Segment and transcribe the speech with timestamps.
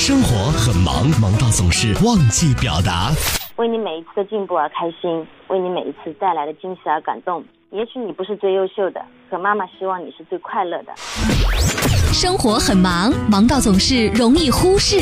[0.00, 3.12] 生活很忙，忙到总是忘记表达。
[3.56, 7.44] 为你每一次的进步而开心，为你每一次带来的惊喜而感动。
[7.70, 10.92] 也许你不是最优秀的，可妈妈希望你是最快乐的。
[12.14, 14.96] 生活很忙，忙到总是容易忽视。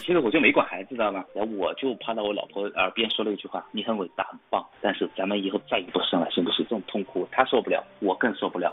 [0.00, 1.22] 其实我就没管孩子，知道吗？
[1.32, 8.72] 然后我就趴到我老婆耳边说了一句话：“你很伟大，很棒，但是咱们以后再也不生了，行不行？”这种痛苦，她受不了，我更受不了。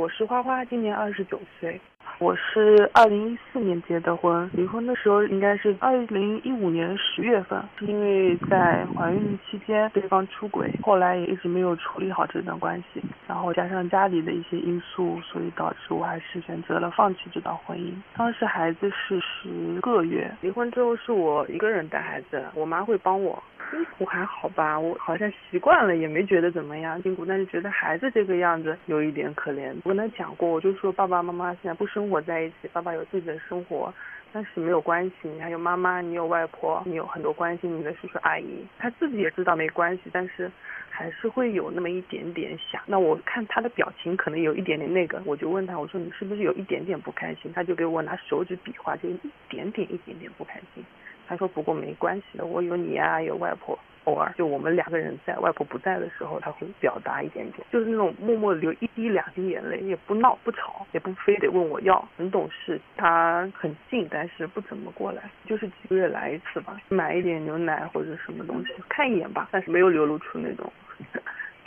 [0.00, 1.78] 我是花花，今年二十九岁。
[2.18, 17.92] 我是二零一四年结的婚，离婚的时候应该是二零一五年十月份，因为在怀孕期间对方出轨，后来也一直没有处理好这段关系，然后加上家里的一些因素，所以导致我还是选择了放弃这段婚姻。
[18.16, 23.42] 当时孩子是十个月，离婚之后是我一个人带孩子，我妈会帮我。
[23.70, 29.72] 辛苦还好吧，我好像习惯了，也没觉得怎么样辛苦，但是觉得孩子这个样子有一点可怜。
[29.84, 33.92] 我跟他讲过，我就说爸爸妈妈现在不生活在一起，爸爸有自己的生活，
[34.32, 40.50] 但是没有关系，你还有妈妈，你有外婆，你有很多关心你的叔叔阿姨，他自己也知道没关系，但是
[40.88, 42.82] 还是会有那么一点点想。
[42.86, 47.52] 那我看他的表情可能有一点点那个，我就问他，我说你是不是有一点点不开心？
[47.54, 50.84] 他就给我拿手指比划，就一点点一点点不开心。
[51.30, 53.78] 他说：“不过没关系的，我有你啊，有外婆。
[54.04, 62.80] 偶尔就我们两个人在，外婆不在的时候，他会表达一点点，就是那种默默流一滴两滴眼泪，也不闹不吵，也不非得问我要，很懂事。
[62.96, 70.72] 他很近，但是不怎么过来，就是几个月来一次吧，买一点牛奶或者什么东西看一眼吧，但是没有流露出那种。”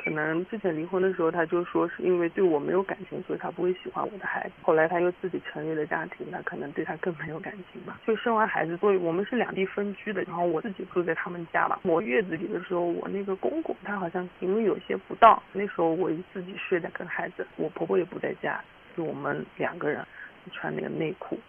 [0.04, 4.54] 可能之前离婚的时候，他就说是因为对我没有感情，所以他不会喜欢我的孩子。
[4.62, 8.02] 后来他又自己成立了家庭，那可能对他更没有感情吧。
[8.06, 11.80] 就生完孩子，所以我们是两地分居的，然后我自己住在他们家吧。
[11.84, 18.62] 我月子里的时候，我那个公公他好像行为有些不当，那时候我自己睡在跟孩子，我婆婆也不在家，
[18.97, 20.06] 就我们两个人
[20.52, 21.40] 穿那个内裤。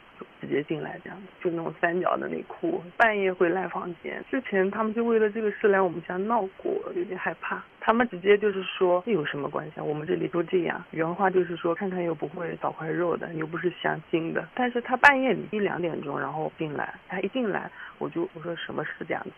[0.41, 4.22] 直接进来这样，就那种三角的内裤，半夜会赖房间。
[4.30, 7.62] 之前他们就为了这个事来我们家闹过，有点害怕。
[7.80, 9.82] 他们直接就是说这有什么关系啊？
[9.82, 10.82] 我们这里都这样。
[10.92, 14.47] 原话就是说，看看又不会少块肉的，又不是相亲的。
[14.54, 19.30] 但是他半夜里一两点钟然后进来，他一进来我就我说什么事这样子，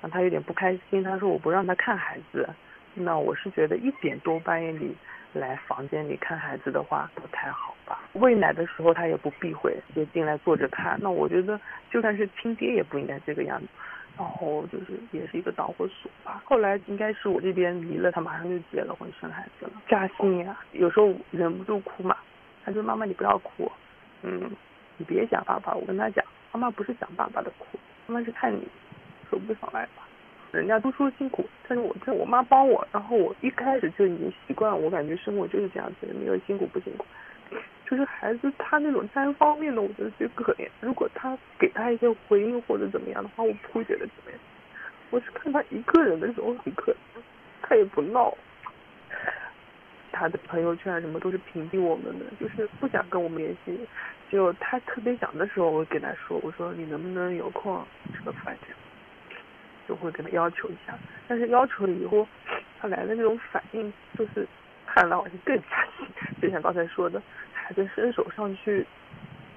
[0.00, 2.48] 然后他有点不开心，他说我不让他看孩子。
[2.98, 4.94] 那我是觉得一点多半夜里
[5.38, 8.00] 来房间里看孩子的话不太好吧？
[8.14, 10.98] 喂奶的时候他也不避讳，就进来坐着看。
[11.00, 11.60] 那我觉得
[11.90, 13.66] 就算是亲爹也不应该这个样子。
[14.18, 16.42] 然后就是也是一个导火索吧。
[16.42, 20.58] 后来应该是我这边离了，他马上就结了婚生孩子了，扎心呀。
[20.72, 22.16] 有时候忍不住哭嘛，
[22.64, 23.70] 他说妈妈你不要哭，
[24.22, 24.50] 嗯，
[24.96, 25.74] 你别想爸爸。
[25.74, 28.66] 我跟他讲，妈妈不是想爸爸的哭，妈妈是看你
[29.28, 30.05] 说不上来吧。
[30.52, 37.04] 人家都说辛苦，但是我这我妈帮我，然后我一开始就已经习惯了，我感觉生活就是这样子，没有辛苦不辛苦。
[37.88, 40.68] 就是孩子他那种单方面的，我觉得最可怜。
[40.80, 44.40] 如果他给他一些回应或者怎么样的话，我不会觉得怎么样。
[45.10, 47.20] 我是看他一个人的时候很可怜，
[47.62, 48.36] 他也不闹，
[50.10, 53.78] 他的朋友圈什么都是屏蔽我们的，就是不想跟我们联系。
[54.28, 58.75] 就他特别想的时候，我会跟他说，我说你能不能有空吃个饭这样。
[59.96, 60.92] 就会跟他要求一下，
[61.26, 62.26] 但是要求了以后，
[62.78, 64.46] 他来的那种反应就是
[64.86, 65.88] 看了好像更加，
[66.40, 67.20] 就像刚才说的，
[67.52, 68.84] 孩子伸手上去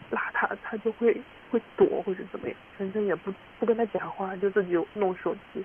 [0.10, 1.16] 拉他，他就会
[1.52, 5.64] 会躲或者怎么样，反正也不不跟他讲话，就自己弄手机。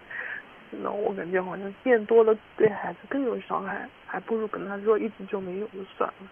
[0.83, 6.27] 那我感觉好像见多了对孩子更有伤害，还不如跟他说一直就没有就算了。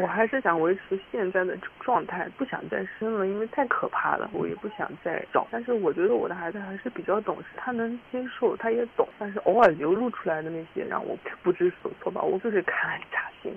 [0.00, 4.30] 我还是想维持现在的状态，不想再生了，因为太可怕了。
[4.32, 9.06] 我也不想再找，但是我觉得我的孩子还是比较懂事，他能接受，他也懂。
[9.18, 13.52] 但是偶尔流露出来的那些让我不知所措吧，我就是看扎心。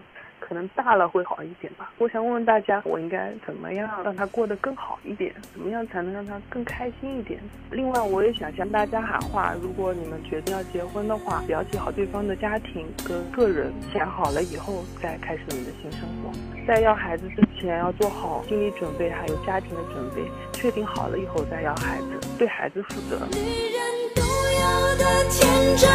[0.45, 1.91] 可能大了会好一点吧。
[1.97, 5.33] 我想问问大家，我应该怎么样让他过得更好一点？
[5.53, 7.39] 怎么样才能让他更开心一点？
[7.71, 16.31] 另外，我也想向大家喊话：如果你们决定要结婚的话，了解好对方的家庭跟个人，想好了以后再开始你的新生活。
[16.67, 20.23] 在要孩子之前，要做好心理准备，还有家庭的准备。
[20.53, 23.17] 确定好了以后再要孩子，对孩子负责。
[23.31, 23.81] 女人
[24.15, 25.89] 独有的天真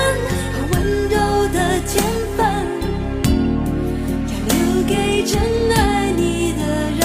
[0.52, 1.19] 和温柔
[1.52, 2.02] 的天
[2.37, 2.77] 分。
[5.30, 5.38] 真
[5.76, 7.02] 爱你的人，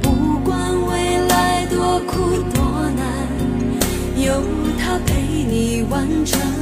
[0.00, 3.04] 不管未来多苦多难，
[4.16, 4.42] 有
[4.78, 6.53] 他陪你完成。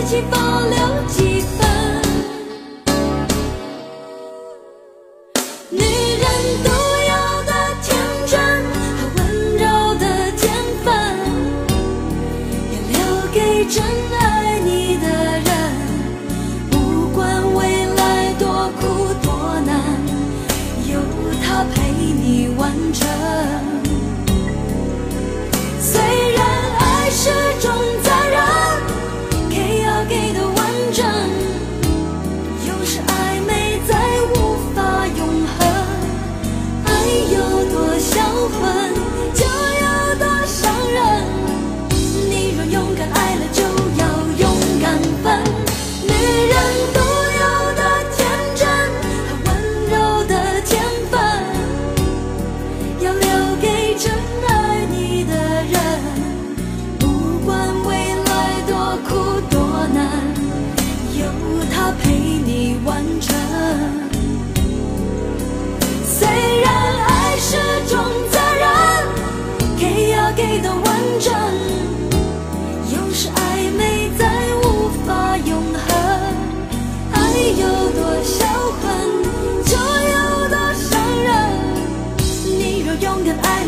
[0.00, 1.69] 一起保留几分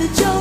[0.03, 0.32] the joy.